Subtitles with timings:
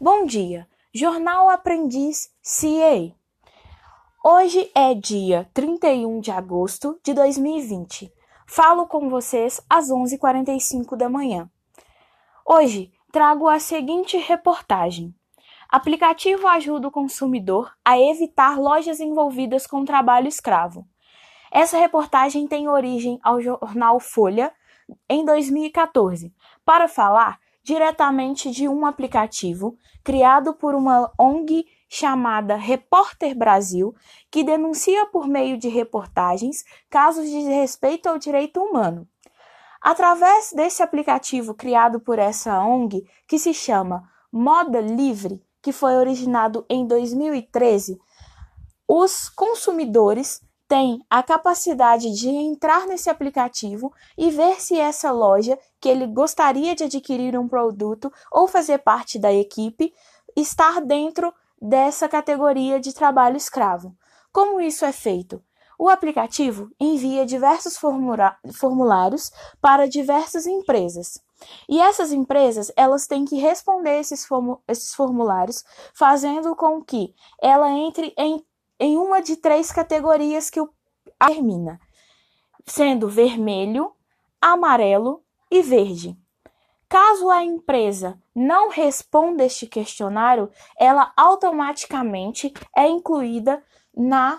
[0.00, 3.12] Bom dia, Jornal Aprendiz CA.
[4.24, 8.08] Hoje é dia 31 de agosto de 2020.
[8.46, 11.50] Falo com vocês às 11h45 da manhã.
[12.46, 15.12] Hoje trago a seguinte reportagem.
[15.68, 20.86] Aplicativo ajuda o consumidor a evitar lojas envolvidas com trabalho escravo.
[21.50, 24.52] Essa reportagem tem origem ao jornal Folha
[25.08, 26.32] em 2014,
[26.64, 33.94] para falar diretamente de um aplicativo criado por uma ONG chamada Repórter Brasil,
[34.30, 39.08] que denuncia por meio de reportagens casos de desrespeito ao direito humano.
[39.80, 46.66] Através desse aplicativo criado por essa ONG, que se chama Moda Livre, que foi originado
[46.68, 47.98] em 2013,
[48.86, 55.88] os consumidores tem a capacidade de entrar nesse aplicativo e ver se essa loja que
[55.88, 59.94] ele gostaria de adquirir um produto ou fazer parte da equipe
[60.36, 63.96] está dentro dessa categoria de trabalho escravo.
[64.30, 65.42] Como isso é feito?
[65.78, 69.30] O aplicativo envia diversos formulários
[69.60, 71.22] para diversas empresas.
[71.68, 74.26] E essas empresas, elas têm que responder esses,
[74.94, 78.44] formulários, fazendo com que ela entre em
[78.78, 80.70] em uma de três categorias que o
[81.18, 81.80] termina,
[82.66, 83.92] sendo vermelho,
[84.40, 86.16] amarelo e verde.
[86.88, 93.62] Caso a empresa não responda este questionário, ela automaticamente é incluída
[93.94, 94.38] na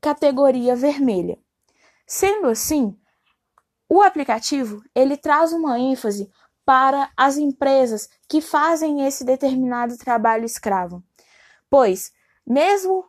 [0.00, 1.38] categoria vermelha.
[2.06, 2.96] Sendo assim,
[3.88, 6.30] o aplicativo ele traz uma ênfase
[6.64, 11.02] para as empresas que fazem esse determinado trabalho escravo,
[11.68, 12.12] pois
[12.46, 13.04] mesmo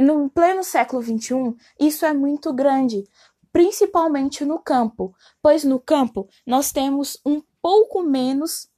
[0.00, 3.04] no pleno século XXI, isso é muito grande,
[3.52, 8.68] principalmente no campo, pois no campo nós temos um pouco menos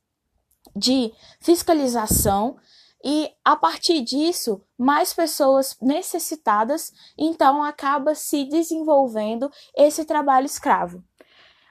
[0.75, 2.57] de fiscalização
[3.05, 11.05] e a partir disso mais pessoas necessitadas, então acaba se desenvolvendo esse trabalho escravo.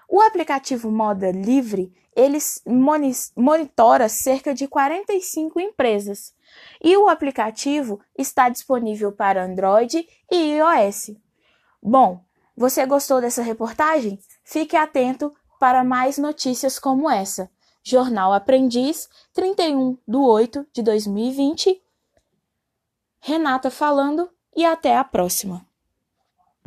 [0.08, 2.38] O aplicativo Moda Livre, ele
[3.36, 6.34] monitora cerca de 45 empresas
[6.82, 11.12] e o aplicativo está disponível para Android e iOS.
[11.82, 12.24] Bom,
[12.56, 14.20] você gostou dessa reportagem?
[14.44, 17.50] Fique atento para mais notícias como essa.
[17.84, 21.82] Jornal Aprendiz, 31 de 8 de 2020.
[23.20, 25.66] Renata falando e até a próxima.